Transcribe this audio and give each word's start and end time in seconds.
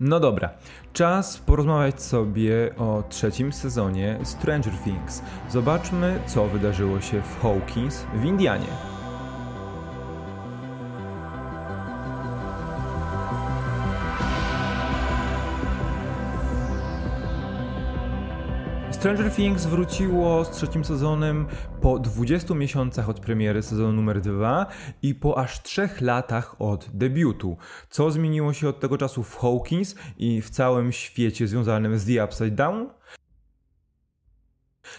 No 0.00 0.20
dobra, 0.20 0.50
czas 0.92 1.38
porozmawiać 1.38 2.02
sobie 2.02 2.74
o 2.76 3.02
trzecim 3.08 3.52
sezonie 3.52 4.18
Stranger 4.24 4.72
Things. 4.84 5.22
Zobaczmy, 5.50 6.20
co 6.26 6.46
wydarzyło 6.46 7.00
się 7.00 7.22
w 7.22 7.42
Hawkins 7.42 8.04
w 8.14 8.24
Indianie. 8.24 8.97
Stranger 18.98 19.30
Things 19.32 19.66
wróciło 19.66 20.44
z 20.44 20.50
trzecim 20.50 20.84
sezonem 20.84 21.46
po 21.80 21.98
20 21.98 22.54
miesiącach 22.54 23.08
od 23.08 23.20
premiery 23.20 23.62
sezonu 23.62 23.92
numer 23.92 24.20
2 24.20 24.66
i 25.02 25.14
po 25.14 25.38
aż 25.38 25.62
3 25.62 25.88
latach 26.00 26.62
od 26.62 26.88
debiutu. 26.94 27.56
Co 27.90 28.10
zmieniło 28.10 28.52
się 28.52 28.68
od 28.68 28.80
tego 28.80 28.98
czasu 28.98 29.22
w 29.22 29.36
Hawkins 29.36 29.94
i 30.16 30.42
w 30.42 30.50
całym 30.50 30.92
świecie 30.92 31.48
związanym 31.48 31.98
z 31.98 32.06
The 32.06 32.24
Upside 32.24 32.50
Down? 32.50 32.88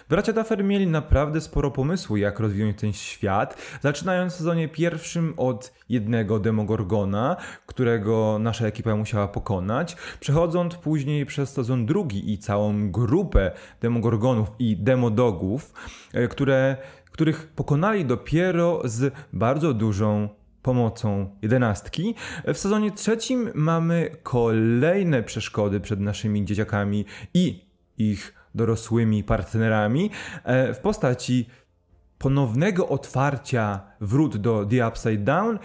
Bracia 0.09 0.33
Duffer 0.33 0.63
mieli 0.63 0.87
naprawdę 0.87 1.41
sporo 1.41 1.71
pomysłu, 1.71 2.17
jak 2.17 2.39
rozwinąć 2.39 2.77
ten 2.79 2.93
świat, 2.93 3.57
zaczynając 3.81 4.33
w 4.33 4.37
sezonie 4.37 4.67
pierwszym 4.67 5.33
od 5.37 5.73
jednego 5.89 6.39
Demogorgona, 6.39 7.35
którego 7.65 8.39
nasza 8.39 8.67
ekipa 8.67 8.95
musiała 8.95 9.27
pokonać, 9.27 9.97
przechodząc 10.19 10.75
później 10.75 11.25
przez 11.25 11.53
sezon 11.53 11.85
drugi 11.85 12.33
i 12.33 12.37
całą 12.37 12.91
grupę 12.91 13.51
Demogorgonów 13.81 14.51
i 14.59 14.77
Demodogów, 14.77 15.73
e, 16.13 16.27
które, 16.27 16.77
których 17.11 17.47
pokonali 17.47 18.05
dopiero 18.05 18.81
z 18.85 19.13
bardzo 19.33 19.73
dużą 19.73 20.29
pomocą 20.61 21.29
jedenastki. 21.41 22.15
W 22.53 22.57
sezonie 22.57 22.91
trzecim 22.91 23.51
mamy 23.55 24.09
kolejne 24.23 25.23
przeszkody 25.23 25.79
przed 25.79 25.99
naszymi 25.99 26.45
dzieciakami 26.45 27.05
i 27.33 27.65
ich 27.97 28.38
dorosłymi 28.55 29.23
partnerami 29.23 30.11
e, 30.43 30.73
w 30.73 30.79
postaci 30.79 31.49
ponownego 32.17 32.87
otwarcia 32.87 33.81
wrót 34.01 34.37
do 34.37 34.65
The 34.65 34.87
Upside 34.87 35.17
Down 35.17 35.59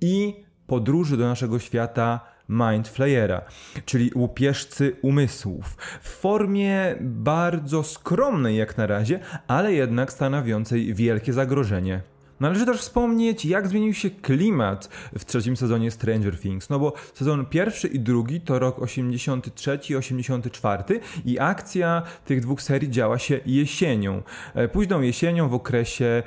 i 0.00 0.44
podróży 0.66 1.16
do 1.16 1.28
naszego 1.28 1.58
świata 1.58 2.20
Mind 2.48 2.88
Flayera, 2.88 3.42
czyli 3.84 4.10
łupieżcy 4.14 4.96
umysłów, 5.02 5.76
w 6.02 6.08
formie 6.08 6.94
bardzo 7.00 7.82
skromnej 7.82 8.56
jak 8.56 8.78
na 8.78 8.86
razie, 8.86 9.20
ale 9.46 9.72
jednak 9.72 10.12
stanowiącej 10.12 10.94
wielkie 10.94 11.32
zagrożenie. 11.32 12.00
Należy 12.40 12.66
też 12.66 12.80
wspomnieć, 12.80 13.44
jak 13.44 13.68
zmienił 13.68 13.94
się 13.94 14.10
klimat 14.10 14.88
w 15.18 15.24
trzecim 15.24 15.56
sezonie 15.56 15.90
Stranger 15.90 16.40
Things. 16.40 16.70
No 16.70 16.78
bo 16.78 16.92
sezon 17.14 17.46
pierwszy 17.46 17.88
i 17.88 18.00
drugi 18.00 18.40
to 18.40 18.58
rok 18.58 18.82
83 18.82 19.78
i 19.90 19.96
84 19.96 21.00
i 21.24 21.38
akcja 21.38 22.02
tych 22.24 22.40
dwóch 22.40 22.62
serii 22.62 22.90
działa 22.90 23.18
się 23.18 23.40
jesienią. 23.46 24.22
E, 24.54 24.68
późną 24.68 25.00
jesienią 25.00 25.48
w 25.48 25.54
okresie 25.54 26.22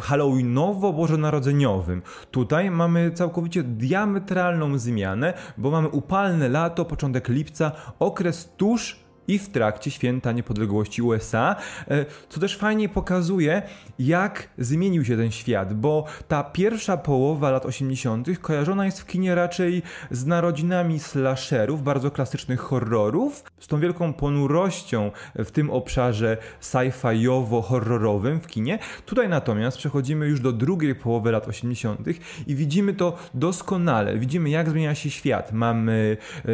halloweenowo-bożonarodzeniowym. 0.00 2.02
Tutaj 2.30 2.70
mamy 2.70 3.10
całkowicie 3.14 3.62
diametralną 3.62 4.78
zmianę, 4.78 5.34
bo 5.58 5.70
mamy 5.70 5.88
upalne 5.88 6.48
lato, 6.48 6.84
początek 6.84 7.28
lipca, 7.28 7.72
okres 7.98 8.50
tuż 8.56 9.03
i 9.28 9.38
w 9.38 9.48
trakcie 9.48 9.90
święta 9.90 10.32
niepodległości 10.32 11.02
USA, 11.02 11.56
e, 11.88 12.04
co 12.28 12.40
też 12.40 12.56
fajnie 12.56 12.88
pokazuje, 12.88 13.62
jak 13.98 14.48
zmienił 14.58 15.04
się 15.04 15.16
ten 15.16 15.30
świat, 15.30 15.74
bo 15.74 16.04
ta 16.28 16.44
pierwsza 16.44 16.96
połowa 16.96 17.50
lat 17.50 17.66
80. 17.66 18.38
kojarzona 18.38 18.84
jest 18.86 19.00
w 19.00 19.06
kinie 19.06 19.34
raczej 19.34 19.82
z 20.10 20.26
narodzinami 20.26 20.98
slasherów, 20.98 21.82
bardzo 21.82 22.10
klasycznych 22.10 22.60
horrorów, 22.60 23.44
z 23.60 23.66
tą 23.66 23.80
wielką 23.80 24.12
ponurością 24.12 25.10
w 25.34 25.50
tym 25.50 25.70
obszarze 25.70 26.36
sci-fiowo-horrorowym 26.60 28.40
w 28.40 28.46
kinie. 28.46 28.78
Tutaj 29.06 29.28
natomiast 29.28 29.78
przechodzimy 29.78 30.26
już 30.26 30.40
do 30.40 30.52
drugiej 30.52 30.94
połowy 30.94 31.32
lat 31.32 31.48
80. 31.48 32.08
i 32.46 32.54
widzimy 32.54 32.94
to 32.94 33.16
doskonale. 33.34 34.18
Widzimy, 34.18 34.50
jak 34.50 34.70
zmienia 34.70 34.94
się 34.94 35.10
świat. 35.10 35.52
Mamy 35.52 36.16
e, 36.44 36.48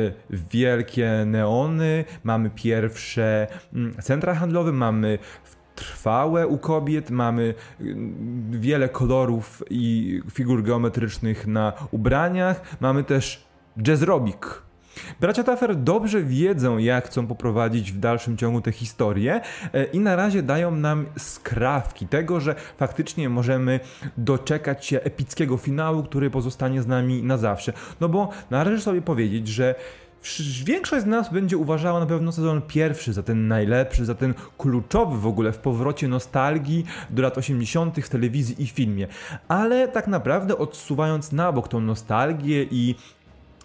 wielkie 0.51 1.25
neony, 1.27 2.05
mamy 2.25 2.51
pierwsze 2.63 3.47
mm, 3.75 3.95
centra 4.03 4.35
handlowe, 4.35 4.73
mamy 4.73 5.19
trwałe 5.75 6.47
u 6.47 6.59
kobiet, 6.59 7.11
mamy 7.11 7.55
mm, 7.81 8.61
wiele 8.61 8.89
kolorów 8.89 9.63
i 9.71 10.23
figur 10.33 10.63
geometrycznych 10.63 11.47
na 11.47 11.73
ubraniach, 11.91 12.63
mamy 12.81 13.05
też 13.05 13.45
jazzrobik. 13.87 14.63
Bracia 15.21 15.45
Taffer 15.45 15.77
dobrze 15.77 16.23
wiedzą, 16.23 16.79
jak 16.79 17.07
chcą 17.07 17.27
poprowadzić 17.27 17.93
w 17.93 17.99
dalszym 17.99 18.37
ciągu 18.37 18.61
tę 18.61 18.73
historię 18.73 19.41
e, 19.75 19.85
i 19.85 19.99
na 19.99 20.17
razie 20.17 20.43
dają 20.43 20.71
nam 20.71 21.07
skrawki 21.19 22.07
tego, 22.07 22.41
że 22.41 22.55
faktycznie 22.79 23.29
możemy 23.29 23.81
doczekać 24.17 24.87
się 24.87 25.01
epickiego 25.01 25.57
finału, 25.57 26.03
który 26.03 26.31
pozostanie 26.31 26.83
z 26.83 26.87
nami 26.87 27.23
na 27.23 27.39
zawsze. 27.39 27.73
No 28.01 28.09
bo 28.09 28.31
należy 28.51 28.83
sobie 28.83 29.03
powiedzieć, 29.03 29.49
że 29.49 29.75
Większość 30.65 31.05
z 31.05 31.07
nas 31.07 31.33
będzie 31.33 31.57
uważała 31.57 32.01
na 32.01 32.07
pewno 32.07 32.33
sezon 32.33 32.63
pierwszy 32.63 33.13
za 33.13 33.23
ten 33.23 33.49
najlepszy, 33.49 34.05
za 34.05 34.15
ten 34.15 34.35
kluczowy 34.59 35.19
w 35.19 35.27
ogóle 35.27 35.53
w 35.53 35.59
powrocie 35.59 36.09
nostalgii 36.09 36.85
do 37.11 37.23
lat 37.23 37.39
80. 37.39 38.01
w 38.01 38.09
telewizji 38.09 38.63
i 38.63 38.67
filmie. 38.67 39.07
Ale 39.49 39.89
tak 39.89 40.09
naprawdę 40.09 40.59
odsuwając 40.59 41.33
na 41.33 41.53
bok 41.53 41.69
tą 41.69 41.81
nostalgię 41.81 42.63
i 42.71 42.95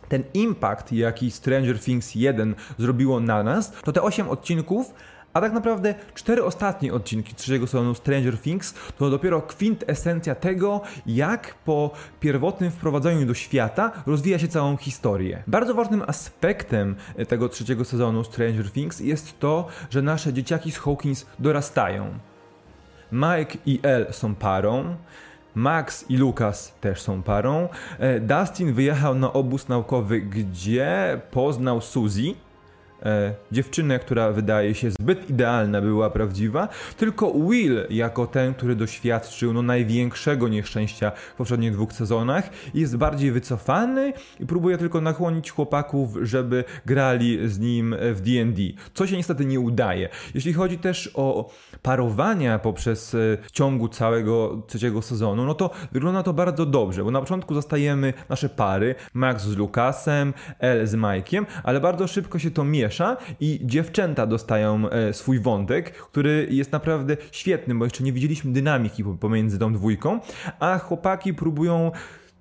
ten 0.10 0.24
impact, 0.34 0.92
jaki 0.92 1.32
Stranger 1.32 1.80
Things 1.80 2.16
1 2.16 2.56
zrobiło 2.78 3.20
na 3.20 3.44
nas, 3.44 3.72
to 3.72 3.92
te 3.92 4.02
8 4.02 4.30
odcinków 4.30 4.94
a 5.36 5.42
tak 5.42 5.54
naprawdę 5.54 5.96
cztery 6.14 6.44
ostatnie 6.44 6.94
odcinki 6.94 7.36
trzeciego 7.36 7.68
sezonu 7.68 7.96
Stranger 7.96 8.38
Things 8.38 8.74
to 8.98 9.10
dopiero 9.10 9.42
kwintesencja 9.42 10.36
tego, 10.36 10.82
jak 11.06 11.56
po 11.56 11.92
pierwotnym 12.20 12.72
wprowadzeniu 12.72 13.26
do 13.26 13.34
świata 13.34 13.92
rozwija 14.06 14.40
się 14.40 14.48
całą 14.48 14.78
historię. 14.78 15.44
Bardzo 15.48 15.74
ważnym 15.74 16.04
aspektem 16.08 16.96
tego 17.28 17.50
trzeciego 17.50 17.86
sezonu 17.86 18.24
Stranger 18.24 18.72
Things 18.72 19.00
jest 19.00 19.40
to, 19.40 19.68
że 19.90 20.02
nasze 20.02 20.34
dzieciaki 20.34 20.72
z 20.72 20.78
Hawkins 20.78 21.26
dorastają. 21.40 22.20
Mike 23.12 23.58
i 23.66 23.80
Elle 23.84 24.14
są 24.14 24.36
parą, 24.36 24.96
Max 25.56 26.06
i 26.10 26.18
Lucas 26.18 26.76
też 26.82 27.02
są 27.02 27.24
parą. 27.24 27.70
E, 28.00 28.20
Dustin 28.20 28.74
wyjechał 28.74 29.16
na 29.16 29.34
obóz 29.34 29.68
naukowy, 29.68 30.22
gdzie 30.22 31.22
poznał 31.32 31.82
Suzy, 31.82 32.36
e, 33.06 33.34
dziewczynę, 33.52 34.00
która 34.00 34.32
wydaje 34.32 34.76
się 34.76 34.92
zbyt 34.92 35.30
idealna, 35.30 35.82
była 35.82 36.10
prawdziwa, 36.10 36.68
tylko 36.98 37.34
Will 37.34 37.86
jako 37.90 38.28
ten, 38.28 38.54
który 38.54 38.76
doświadczył 38.76 39.54
no, 39.54 39.62
największego 39.62 40.48
nieszczęścia 40.48 41.12
w 41.12 41.34
poprzednich 41.34 41.72
dwóch 41.72 41.94
sezonach, 41.94 42.50
jest 42.74 42.98
bardziej 42.98 43.32
wycofany 43.32 44.14
i 44.40 44.46
próbuje 44.46 44.78
tylko 44.78 45.02
nakłonić 45.02 45.52
chłopaków, 45.52 46.10
żeby 46.22 46.64
grali 46.86 47.50
z 47.50 47.60
nim 47.60 47.96
w 48.14 48.22
D&D, 48.22 48.62
co 48.94 49.08
się 49.08 49.18
niestety 49.18 49.46
nie 49.46 49.60
udaje. 49.60 50.10
Jeśli 50.34 50.54
chodzi 50.54 50.78
też 50.78 51.12
o 51.14 51.50
parowania 51.82 52.60
poprzez 52.60 53.16
e, 53.16 53.18
ciągu 53.52 53.88
całego 53.88 54.62
trzeciego 54.68 55.02
sezonu, 55.02 55.46
no 55.46 55.54
to 55.54 55.70
wygląda 55.92 56.24
to 56.24 56.34
bardzo 56.34 56.66
dobrze, 56.66 57.04
bo 57.04 57.12
na 57.12 57.20
początku 57.20 57.54
zostajemy 57.54 58.14
nasze 58.30 58.50
pary, 58.50 58.96
Max 59.14 59.44
z 59.44 59.58
Lukasem, 59.58 60.34
El 60.60 60.88
z 60.88 60.96
Mike'iem, 60.96 61.46
ale 61.64 61.80
bardzo 61.80 62.08
szybko 62.08 62.40
się 62.40 62.52
to 62.52 62.64
miesza 62.64 62.95
i 63.40 63.60
dziewczęta 63.64 64.28
dostają 64.28 64.90
e, 64.90 65.14
swój 65.14 65.40
wątek, 65.40 65.92
który 65.92 66.48
jest 66.50 66.72
naprawdę 66.72 67.18
świetny, 67.32 67.76
bo 67.76 67.86
jeszcze 67.86 68.04
nie 68.04 68.14
widzieliśmy 68.14 68.54
dynamiki 68.54 69.04
pomiędzy 69.20 69.60
tą 69.60 69.74
dwójką, 69.74 70.20
a 70.60 70.78
chłopaki 70.78 71.34
próbują 71.34 71.92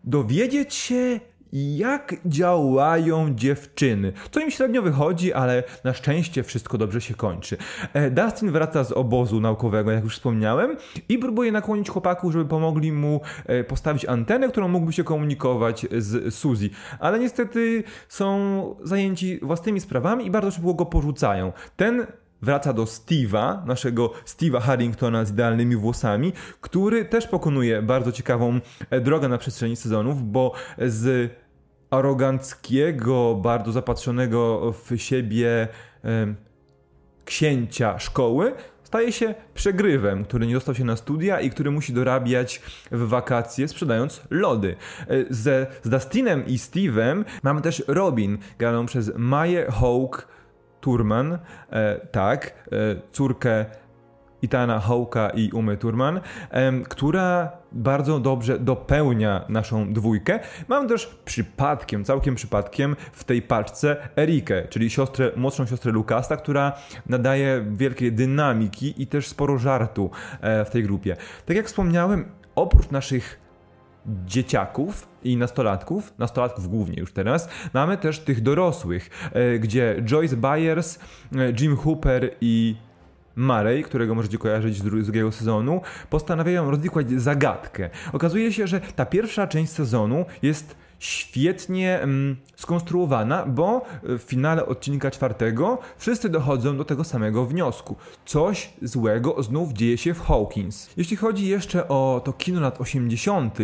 dowiedzieć 0.05 0.75
się, 0.75 1.21
jak 1.55 2.15
działają 2.27 3.35
dziewczyny. 3.35 4.13
To 4.31 4.41
im 4.41 4.51
średnio 4.51 4.83
wychodzi, 4.83 5.33
ale 5.33 5.63
na 5.85 5.93
szczęście 5.93 6.43
wszystko 6.43 6.79
dobrze 6.79 7.01
się 7.01 7.15
kończy. 7.15 7.57
E, 7.93 8.11
Dustin 8.11 8.51
wraca 8.51 8.85
z 8.85 8.93
obozu 8.93 9.41
naukowego, 9.41 9.91
jak 9.91 10.05
już 10.05 10.15
wspomniałem, 10.15 10.77
i 11.09 11.19
próbuje 11.19 11.53
nakłonić 11.53 11.89
chłopaków, 11.91 12.33
żeby 12.33 12.45
pomogli 12.45 12.93
mu 12.93 13.21
e, 13.47 13.65
postawić 13.65 14.05
antenę, 14.05 14.49
którą 14.49 14.69
mógłby 14.69 14.93
się 14.93 15.05
komunikować 15.05 15.87
z 15.99 16.35
Suzy. 16.35 16.71
Ale 16.99 17.19
niestety 17.19 17.83
są 18.09 18.77
zajęci 18.83 19.39
własnymi 19.43 19.81
sprawami 19.81 20.27
i 20.27 20.31
bardzo 20.31 20.51
szybko 20.51 20.75
go 20.75 20.87
porzucają. 20.87 21.53
Ten 21.77 22.07
wraca 22.43 22.73
do 22.73 22.85
Steve'a, 22.85 23.67
naszego 23.67 24.11
Steve'a 24.27 24.61
Harringtona 24.61 25.25
z 25.25 25.31
idealnymi 25.31 25.77
włosami, 25.77 26.33
który 26.61 27.05
też 27.05 27.27
pokonuje 27.27 27.83
bardzo 27.83 28.13
ciekawą 28.13 28.61
e, 28.91 29.01
drogę 29.01 29.29
na 29.29 29.39
przestrzeni 29.39 29.77
sezonów, 29.77 30.33
bo 30.33 30.53
z 30.79 31.31
aroganckiego, 31.95 33.35
bardzo 33.35 33.73
zapatrzonego 33.73 34.73
w 34.73 34.99
siebie 34.99 35.69
księcia 37.25 37.99
szkoły 37.99 38.53
staje 38.95 39.13
się 39.13 39.35
przegrywem, 39.55 40.25
który 40.25 40.47
nie 40.47 40.55
dostał 40.55 40.75
się 40.75 40.85
na 40.85 40.97
studia 40.97 41.41
i 41.41 41.51
który 41.51 41.71
musi 41.71 41.93
dorabiać 41.93 42.63
w 42.91 43.09
wakacje 43.09 43.69
sprzedając 43.69 44.23
lody. 44.31 44.77
E, 45.09 45.25
ze, 45.31 45.67
z 45.83 45.89
Dustinem 45.89 46.47
i 46.47 46.59
Steve'em 46.59 47.25
mamy 47.43 47.61
też 47.61 47.83
Robin, 47.89 48.39
graną 48.59 48.87
przez 48.87 49.13
Maję 49.17 49.67
Hawk 49.71 50.29
Turman, 50.81 51.39
e, 51.71 52.01
tak, 52.13 52.47
e, 52.47 52.77
córkę 53.13 53.65
Itana 54.45 54.81
Hawka 54.81 55.31
i 55.31 55.51
Umy 55.53 55.77
Turman, 55.77 56.21
która 56.89 57.53
bardzo 57.73 58.21
dobrze 58.21 58.59
dopełnia 58.59 59.45
naszą 59.49 59.93
dwójkę. 59.93 60.41
Mam 60.69 60.89
też 60.89 61.19
przypadkiem, 61.25 62.05
całkiem 62.05 62.35
przypadkiem 62.35 62.97
w 63.13 63.25
tej 63.25 63.43
paczce 63.43 63.97
Erikę, 64.17 64.69
czyli 64.69 64.91
siostrę, 64.91 65.31
młodszą 65.37 65.67
siostrę 65.67 65.93
Lukasa, 65.93 66.37
która 66.37 66.73
nadaje 67.07 67.65
wielkiej 67.73 68.13
dynamiki 68.13 69.03
i 69.03 69.07
też 69.07 69.29
sporo 69.29 69.59
żartu 69.59 70.11
e, 70.41 70.65
w 70.65 70.71
tej 70.71 70.83
grupie. 70.83 71.17
Tak 71.47 71.57
jak 71.57 71.67
wspomniałem, 71.67 72.25
oprócz 72.55 72.91
naszych 72.91 73.45
dzieciaków 74.27 75.09
i 75.25 75.37
nastolatków, 75.37 76.15
nastolatków 76.19 76.69
głównie 76.69 77.01
już 77.01 77.13
teraz, 77.13 77.49
mamy 77.75 77.97
też 77.97 78.21
tych 78.21 78.43
dorosłych, 78.43 79.31
e, 79.33 79.59
gdzie 79.59 80.03
Joyce 80.05 80.37
Byers, 80.37 80.99
e, 81.37 81.53
Jim 81.61 81.77
Hooper 81.77 82.31
i 82.41 82.77
Marej, 83.37 83.85
którego 83.85 84.15
możecie 84.15 84.39
kojarzyć 84.39 84.77
z 84.77 84.83
drugiego 84.83 85.33
sezonu, 85.33 85.81
postanawiają 86.11 86.71
rozwikłać 86.71 87.11
zagadkę. 87.11 87.91
Okazuje 88.13 88.53
się, 88.53 88.67
że 88.67 88.81
ta 88.81 89.07
pierwsza 89.07 89.47
część 89.47 89.73
sezonu 89.73 90.25
jest 90.43 90.77
świetnie 90.99 92.01
mm, 92.01 92.37
skonstruowana, 92.57 93.47
bo 93.47 93.85
w 94.03 94.23
finale 94.23 94.67
odcinka 94.67 95.11
czwartego 95.11 95.79
wszyscy 95.99 96.29
dochodzą 96.29 96.77
do 96.77 96.85
tego 96.85 97.05
samego 97.05 97.47
wniosku. 97.47 97.97
Coś 98.25 98.73
złego 98.83 99.43
znów 99.43 99.73
dzieje 99.73 99.99
się 99.99 100.15
w 100.15 100.21
Hawkins. 100.21 100.91
Jeśli 100.97 101.17
chodzi 101.17 101.49
jeszcze 101.49 101.89
o 101.89 102.23
to 102.25 102.33
kino 102.33 102.61
lat 102.61 102.81
80., 102.81 103.59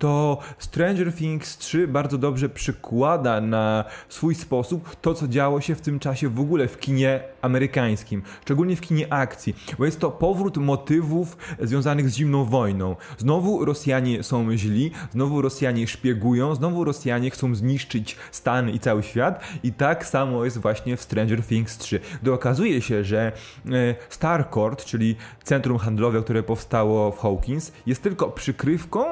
to 0.00 0.38
Stranger 0.58 1.12
Things 1.12 1.58
3 1.58 1.88
bardzo 1.88 2.18
dobrze 2.18 2.48
przykłada 2.48 3.40
na 3.40 3.84
swój 4.08 4.34
sposób 4.34 4.96
to, 4.96 5.14
co 5.14 5.28
działo 5.28 5.60
się 5.60 5.74
w 5.74 5.80
tym 5.80 5.98
czasie 5.98 6.28
w 6.28 6.40
ogóle 6.40 6.68
w 6.68 6.78
kinie 6.78 7.20
amerykańskim, 7.42 8.22
szczególnie 8.42 8.76
w 8.76 8.80
kinie 8.80 9.12
akcji, 9.12 9.56
bo 9.78 9.84
jest 9.84 10.00
to 10.00 10.10
powrót 10.10 10.56
motywów 10.56 11.36
związanych 11.60 12.10
z 12.10 12.16
zimną 12.16 12.44
wojną. 12.44 12.96
Znowu 13.18 13.64
Rosjanie 13.64 14.22
są 14.22 14.56
źli, 14.56 14.90
znowu 15.12 15.42
Rosjanie 15.42 15.86
szpiegują, 15.86 16.54
znowu 16.54 16.84
Rosjanie 16.84 17.30
chcą 17.30 17.54
zniszczyć 17.54 18.16
Stany 18.32 18.72
i 18.72 18.78
cały 18.78 19.02
świat 19.02 19.44
i 19.62 19.72
tak 19.72 20.06
samo 20.06 20.44
jest 20.44 20.58
właśnie 20.58 20.96
w 20.96 21.02
Stranger 21.02 21.42
Things 21.42 21.78
3, 21.78 22.00
gdy 22.22 22.32
okazuje 22.32 22.82
się, 22.82 23.04
że 23.04 23.32
e, 23.66 23.94
Starcourt, 24.08 24.84
czyli 24.84 25.16
centrum 25.44 25.78
handlowe, 25.78 26.22
które 26.22 26.42
powstało 26.42 27.12
w 27.12 27.18
Hawkins, 27.18 27.72
jest 27.86 28.02
tylko 28.02 28.28
przykrywką 28.28 29.04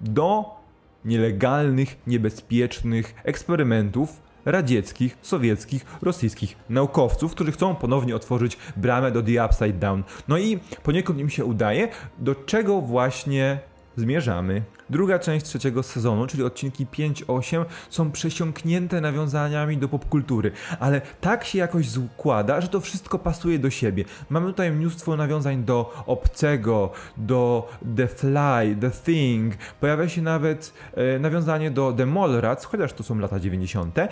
do 0.00 0.56
nielegalnych, 1.04 1.96
niebezpiecznych 2.06 3.14
eksperymentów 3.24 4.20
radzieckich, 4.44 5.18
sowieckich, 5.22 5.86
rosyjskich 6.02 6.56
naukowców, 6.68 7.32
którzy 7.32 7.52
chcą 7.52 7.74
ponownie 7.74 8.16
otworzyć 8.16 8.58
bramę 8.76 9.10
do 9.10 9.22
The 9.22 9.44
Upside 9.46 9.72
Down. 9.72 10.04
No 10.28 10.38
i 10.38 10.58
poniekąd 10.82 11.18
im 11.18 11.30
się 11.30 11.44
udaje, 11.44 11.88
do 12.18 12.34
czego 12.34 12.80
właśnie 12.80 13.58
zmierzamy. 13.98 14.62
Druga 14.90 15.18
część 15.18 15.46
trzeciego 15.46 15.82
sezonu, 15.82 16.26
czyli 16.26 16.42
odcinki 16.42 16.86
5-8, 16.86 17.64
są 17.90 18.12
przesiąknięte 18.12 19.00
nawiązaniami 19.00 19.76
do 19.76 19.88
popkultury, 19.88 20.52
ale 20.80 21.00
tak 21.20 21.44
się 21.44 21.58
jakoś 21.58 21.86
składa, 21.90 22.60
że 22.60 22.68
to 22.68 22.80
wszystko 22.80 23.18
pasuje 23.18 23.58
do 23.58 23.70
siebie. 23.70 24.04
Mamy 24.30 24.46
tutaj 24.46 24.72
mnóstwo 24.72 25.16
nawiązań 25.16 25.64
do 25.64 26.04
Obcego, 26.06 26.92
do 27.16 27.68
The 27.96 28.08
Fly, 28.08 28.76
The 28.80 28.90
Thing, 28.90 29.54
pojawia 29.80 30.08
się 30.08 30.22
nawet 30.22 30.72
e, 30.94 31.18
nawiązanie 31.18 31.70
do 31.70 31.92
The 31.92 32.06
Mallrats, 32.06 32.64
chociaż 32.64 32.92
to 32.92 33.02
są 33.02 33.18
lata 33.18 33.40
90. 33.40 33.98
E, 33.98 34.08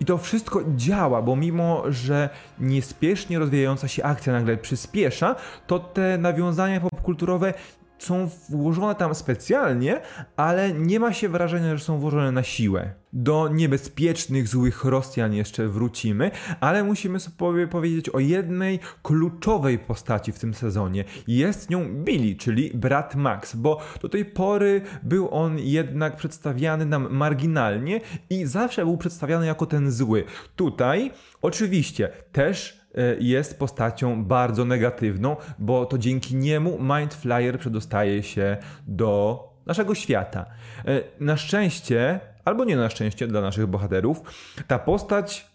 I 0.00 0.04
to 0.04 0.18
wszystko 0.18 0.60
działa, 0.76 1.22
bo 1.22 1.36
mimo, 1.36 1.82
że 1.88 2.28
niespiesznie 2.60 3.38
rozwijająca 3.38 3.88
się 3.88 4.04
akcja 4.04 4.32
nagle 4.32 4.56
przyspiesza, 4.56 5.36
to 5.66 5.78
te 5.78 6.18
nawiązania 6.18 6.80
popkulturowe 6.80 7.54
są 7.98 8.28
włożone 8.48 8.94
tam 8.94 9.14
specjalnie, 9.14 10.00
ale 10.36 10.72
nie 10.72 11.00
ma 11.00 11.12
się 11.12 11.28
wrażenia, 11.28 11.76
że 11.76 11.84
są 11.84 11.98
włożone 11.98 12.32
na 12.32 12.42
siłę. 12.42 12.90
Do 13.12 13.48
niebezpiecznych, 13.48 14.48
złych 14.48 14.84
Rosjan 14.84 15.34
jeszcze 15.34 15.68
wrócimy, 15.68 16.30
ale 16.60 16.84
musimy 16.84 17.20
sobie 17.20 17.66
powiedzieć 17.66 18.08
o 18.08 18.18
jednej 18.18 18.80
kluczowej 19.02 19.78
postaci 19.78 20.32
w 20.32 20.38
tym 20.38 20.54
sezonie. 20.54 21.04
Jest 21.26 21.70
nią 21.70 22.04
Billy, 22.04 22.36
czyli 22.36 22.70
brat 22.74 23.14
Max, 23.14 23.56
bo 23.56 23.80
do 24.02 24.08
tej 24.08 24.24
pory 24.24 24.80
był 25.02 25.28
on 25.34 25.58
jednak 25.58 26.16
przedstawiany 26.16 26.86
nam 26.86 27.08
marginalnie 27.10 28.00
i 28.30 28.46
zawsze 28.46 28.84
był 28.84 28.96
przedstawiany 28.96 29.46
jako 29.46 29.66
ten 29.66 29.90
zły. 29.90 30.24
Tutaj 30.56 31.10
oczywiście 31.42 32.08
też 32.32 32.75
jest 33.20 33.58
postacią 33.58 34.24
bardzo 34.24 34.64
negatywną, 34.64 35.36
bo 35.58 35.86
to 35.86 35.98
dzięki 35.98 36.36
niemu 36.36 36.78
Mind 36.80 37.14
Flyer 37.14 37.58
przedostaje 37.58 38.22
się 38.22 38.56
do 38.86 39.42
naszego 39.66 39.94
świata. 39.94 40.46
E, 40.84 41.00
na 41.20 41.36
szczęście, 41.36 42.20
albo 42.44 42.64
nie 42.64 42.76
na 42.76 42.90
szczęście 42.90 43.26
dla 43.26 43.40
naszych 43.40 43.66
bohaterów, 43.66 44.22
ta 44.66 44.78
postać, 44.78 45.46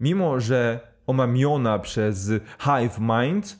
mimo 0.00 0.40
że 0.40 0.80
omamiona 1.06 1.78
przez 1.78 2.30
Hive 2.58 2.98
Mind, 2.98 3.58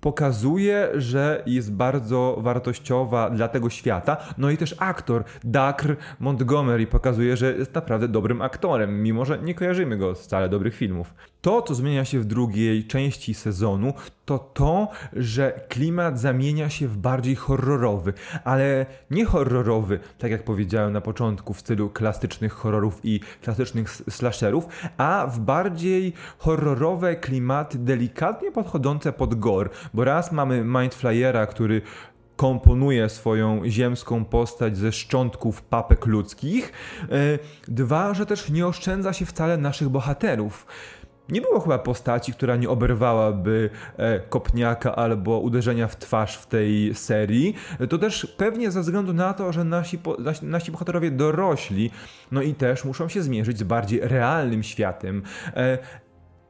pokazuje, 0.00 0.88
że 0.94 1.42
jest 1.46 1.72
bardzo 1.72 2.36
wartościowa 2.38 3.30
dla 3.30 3.48
tego 3.48 3.70
świata. 3.70 4.16
No 4.38 4.50
i 4.50 4.56
też 4.56 4.74
aktor 4.78 5.24
Dakr 5.44 5.96
Montgomery 6.20 6.86
pokazuje, 6.86 7.36
że 7.36 7.54
jest 7.54 7.74
naprawdę 7.74 8.08
dobrym 8.08 8.42
aktorem, 8.42 9.02
mimo 9.02 9.24
że 9.24 9.38
nie 9.38 9.54
kojarzymy 9.54 9.96
go 9.96 10.14
z 10.14 10.22
wcale 10.22 10.48
dobrych 10.48 10.74
filmów. 10.74 11.14
To, 11.40 11.62
co 11.62 11.74
zmienia 11.74 12.04
się 12.04 12.20
w 12.20 12.24
drugiej 12.24 12.86
części 12.86 13.34
sezonu, 13.34 13.92
to 14.30 14.38
to, 14.38 14.88
że 15.12 15.60
klimat 15.68 16.20
zamienia 16.20 16.70
się 16.70 16.88
w 16.88 16.96
bardziej 16.96 17.34
horrorowy, 17.34 18.12
ale 18.44 18.86
nie 19.10 19.24
horrorowy, 19.24 20.00
tak 20.18 20.30
jak 20.30 20.42
powiedziałem 20.42 20.92
na 20.92 21.00
początku, 21.00 21.54
w 21.54 21.60
stylu 21.60 21.90
klasycznych 21.90 22.52
horrorów 22.52 23.00
i 23.04 23.20
klasycznych 23.42 23.90
slasherów, 23.90 24.68
a 24.96 25.26
w 25.26 25.40
bardziej 25.40 26.12
horrorowe 26.38 27.16
klimaty 27.16 27.78
delikatnie 27.78 28.52
podchodzące 28.52 29.12
pod 29.12 29.34
gore, 29.34 29.70
bo 29.94 30.04
raz 30.04 30.32
mamy 30.32 30.64
Mindflayera, 30.64 31.46
który 31.46 31.82
komponuje 32.36 33.08
swoją 33.08 33.62
ziemską 33.66 34.24
postać 34.24 34.76
ze 34.76 34.92
szczątków 34.92 35.62
papek 35.62 36.06
ludzkich. 36.06 36.72
E, 37.02 37.38
dwa, 37.68 38.14
że 38.14 38.26
też 38.26 38.50
nie 38.50 38.66
oszczędza 38.66 39.12
się 39.12 39.26
wcale 39.26 39.56
naszych 39.56 39.88
bohaterów. 39.88 40.66
Nie 41.30 41.40
było 41.40 41.60
chyba 41.60 41.78
postaci, 41.78 42.32
która 42.32 42.56
nie 42.56 42.70
oberwałaby 42.70 43.70
e, 43.96 44.20
kopniaka 44.20 44.96
albo 44.96 45.38
uderzenia 45.38 45.88
w 45.88 45.96
twarz 45.96 46.36
w 46.36 46.46
tej 46.46 46.94
serii. 46.94 47.54
To 47.88 47.98
też 47.98 48.34
pewnie 48.36 48.70
ze 48.70 48.80
względu 48.80 49.12
na 49.12 49.34
to, 49.34 49.52
że 49.52 49.64
nasi, 49.64 49.98
nasi, 50.18 50.46
nasi 50.46 50.72
bohaterowie 50.72 51.10
dorośli, 51.10 51.90
no 52.32 52.42
i 52.42 52.54
też 52.54 52.84
muszą 52.84 53.08
się 53.08 53.22
zmierzyć 53.22 53.58
z 53.58 53.62
bardziej 53.62 54.00
realnym 54.00 54.62
światem. 54.62 55.22
E, 55.56 55.78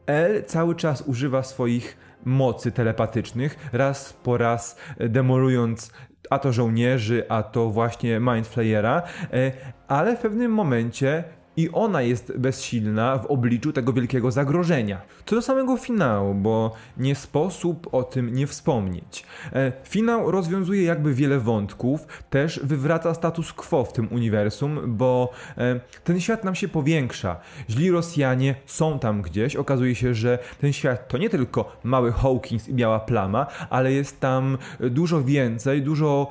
L 0.07 0.45
cały 0.45 0.75
czas 0.75 1.03
używa 1.07 1.43
swoich 1.43 1.97
mocy 2.25 2.73
telepatycznych, 2.73 3.71
raz 3.73 4.13
po 4.13 4.39
raz 4.39 4.77
demolując 4.99 5.93
a 6.31 6.39
to 6.39 6.53
żołnierzy, 6.53 7.25
a 7.29 7.43
to 7.43 7.71
właśnie 7.71 8.21
Mindflayera, 8.21 9.03
e, 9.33 9.53
ale 9.89 10.17
w 10.17 10.21
pewnym 10.21 10.53
momencie 10.53 11.25
i 11.61 11.71
ona 11.73 12.03
jest 12.03 12.39
bezsilna 12.39 13.19
w 13.19 13.27
obliczu 13.27 13.73
tego 13.73 13.93
wielkiego 13.93 14.31
zagrożenia. 14.31 15.01
Co 15.27 15.37
do 15.37 15.43
samego 15.43 15.77
finału, 15.77 16.35
bo 16.35 16.75
nie 16.97 17.15
sposób 17.15 17.95
o 17.95 18.03
tym 18.03 18.35
nie 18.35 18.47
wspomnieć. 18.47 19.25
E, 19.53 19.73
finał 19.85 20.31
rozwiązuje 20.31 20.83
jakby 20.83 21.15
wiele 21.15 21.39
wątków, 21.39 22.07
też 22.31 22.61
wywraca 22.63 23.15
status 23.15 23.53
quo 23.53 23.85
w 23.85 23.93
tym 23.93 24.09
uniwersum, 24.11 24.81
bo 24.87 25.33
e, 25.59 25.81
ten 26.05 26.21
świat 26.21 26.45
nam 26.45 26.55
się 26.55 26.69
powiększa. 26.69 27.41
Źli 27.71 27.91
Rosjanie 27.91 28.55
są 28.67 28.99
tam 28.99 29.23
gdzieś, 29.23 29.57
okazuje 29.57 29.95
się, 29.95 30.15
że 30.15 30.39
ten 30.61 30.73
świat 30.73 31.09
to 31.09 31.19
nie 31.19 31.31
tylko 31.31 31.77
mały 31.85 32.13
Hawkins 32.13 32.69
i 32.69 32.75
biała 32.75 33.01
plama, 33.01 33.47
ale 33.71 33.93
jest 33.93 34.21
tam 34.21 34.59
dużo 34.81 35.25
więcej, 35.25 35.83
dużo 35.83 36.31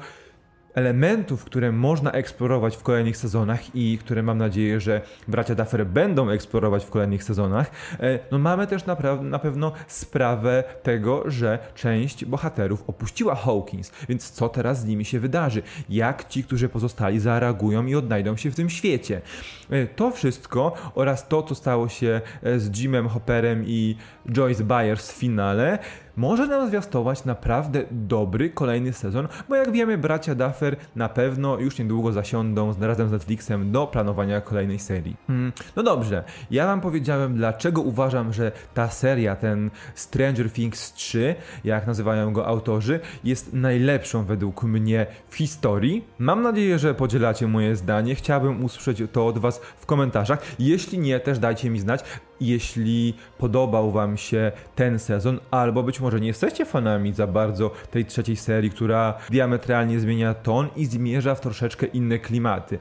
elementów, 0.73 1.43
które 1.45 1.71
można 1.71 2.11
eksplorować 2.11 2.77
w 2.77 2.83
kolejnych 2.83 3.17
sezonach 3.17 3.75
i 3.75 3.97
które 3.97 4.23
mam 4.23 4.38
nadzieję, 4.38 4.79
że 4.79 5.01
bracia 5.27 5.55
Duffer 5.55 5.85
będą 5.85 6.29
eksplorować 6.29 6.85
w 6.85 6.89
kolejnych 6.89 7.23
sezonach, 7.23 7.71
e, 7.99 8.19
no 8.31 8.39
mamy 8.39 8.67
też 8.67 8.85
na, 8.85 8.97
na 9.21 9.39
pewno 9.39 9.71
sprawę 9.88 10.63
tego, 10.83 11.23
że 11.25 11.59
część 11.75 12.25
bohaterów 12.25 12.83
opuściła 12.88 13.35
Hawkins, 13.35 13.91
więc 14.09 14.31
co 14.31 14.49
teraz 14.49 14.81
z 14.81 14.85
nimi 14.85 15.05
się 15.05 15.19
wydarzy? 15.19 15.61
Jak 15.89 16.27
ci, 16.27 16.43
którzy 16.43 16.69
pozostali 16.69 17.19
zareagują 17.19 17.85
i 17.85 17.95
odnajdą 17.95 18.38
się 18.38 18.51
w 18.51 18.55
tym 18.55 18.69
świecie? 18.69 19.21
E, 19.69 19.88
to 19.88 20.11
wszystko 20.11 20.73
oraz 20.95 21.27
to, 21.27 21.43
co 21.43 21.55
stało 21.55 21.89
się 21.89 22.21
e, 22.43 22.59
z 22.59 22.77
Jimem 22.77 23.09
Hopperem 23.09 23.63
i 23.67 23.95
Joyce 24.31 24.63
Byers 24.63 25.11
w 25.11 25.15
finale, 25.15 25.79
może 26.19 26.47
nam 26.47 26.67
zwiastować 26.67 27.25
naprawdę 27.25 27.83
dobry 27.91 28.49
kolejny 28.49 28.93
sezon, 28.93 29.27
bo 29.49 29.55
jak 29.55 29.71
wiemy, 29.71 29.97
bracia 29.97 30.35
Duffer 30.35 30.75
na 30.95 31.09
pewno 31.09 31.59
już 31.59 31.79
niedługo 31.79 32.11
zasiądą 32.11 32.73
razem 32.79 33.09
z 33.09 33.11
Netflixem 33.11 33.71
do 33.71 33.88
planowania 33.88 34.41
kolejnej 34.41 34.79
serii. 34.79 35.15
Hmm, 35.27 35.51
no 35.75 35.83
dobrze, 35.83 36.23
ja 36.51 36.65
wam 36.65 36.81
powiedziałem, 36.81 37.35
dlaczego 37.35 37.81
uważam, 37.81 38.33
że 38.33 38.51
ta 38.73 38.89
seria, 38.89 39.35
ten 39.35 39.71
Stranger 39.95 40.51
Things 40.51 40.93
3, 40.93 41.35
jak 41.63 41.88
nazywają 41.88 42.33
go 42.33 42.47
autorzy, 42.47 42.99
jest 43.23 43.53
najlepszą 43.53 44.25
według 44.25 44.63
mnie 44.63 45.05
w 45.29 45.35
historii. 45.35 46.05
Mam 46.17 46.41
nadzieję, 46.41 46.79
że 46.79 46.93
podzielacie 46.93 47.47
moje 47.47 47.75
zdanie. 47.75 48.15
Chciałbym 48.15 48.63
usłyszeć 48.63 49.03
to 49.11 49.27
od 49.27 49.38
was 49.38 49.61
w 49.79 49.85
komentarzach. 49.85 50.41
Jeśli 50.59 50.99
nie, 50.99 51.19
też 51.19 51.39
dajcie 51.39 51.69
mi 51.69 51.79
znać. 51.79 52.03
Jeśli 52.41 53.13
podobał 53.38 53.91
wam 53.91 54.17
się 54.17 54.51
ten 54.75 55.00
sezon, 55.00 55.39
albo 55.51 55.84
być 55.84 56.00
może 56.00 56.19
nie 56.19 56.27
jesteście 56.27 56.65
fanami 56.65 57.13
za 57.13 57.27
bardzo 57.27 57.72
tej 57.91 58.05
trzeciej 58.05 58.36
serii, 58.36 58.72
która 58.72 59.17
diametralnie 59.29 60.00
zmienia 60.00 60.34
ton 60.34 60.67
i 60.75 60.86
zmierza 60.86 61.36
w 61.36 61.41
troszeczkę 61.41 61.86
inne 61.86 62.19
klimaty. 62.19 62.79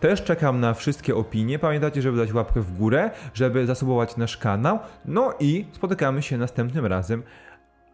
Też 0.00 0.24
czekam 0.24 0.60
na 0.60 0.74
wszystkie 0.74 1.16
opinie. 1.16 1.58
Pamiętajcie, 1.58 2.02
żeby 2.02 2.18
dać 2.18 2.32
łapkę 2.32 2.60
w 2.60 2.76
górę, 2.78 3.10
żeby 3.34 3.66
zasubować 3.66 4.16
nasz 4.16 4.36
kanał. 4.36 4.78
No 5.04 5.34
i 5.40 5.64
spotykamy 5.72 6.22
się 6.22 6.38
następnym 6.38 6.86
razem. 6.86 7.22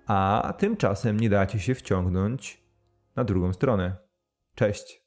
A 0.06 0.54
tymczasem 0.58 1.20
nie 1.20 1.30
dajcie 1.30 1.58
się 1.58 1.74
wciągnąć 1.74 2.62
na 3.16 3.24
drugą 3.24 3.52
stronę. 3.52 3.96
Cześć! 4.54 5.03